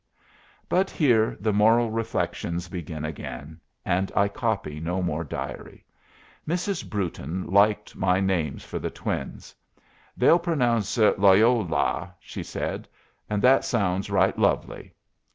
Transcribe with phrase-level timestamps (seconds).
[0.67, 5.85] But here the moral reflections begin again, and I copy no more diary.
[6.47, 6.89] Mrs.
[6.89, 9.53] Brewton liked my names for the twins.
[10.17, 12.87] "They'll pronounce it Loyo'la," she said,
[13.29, 14.95] "and that sounds right lovely."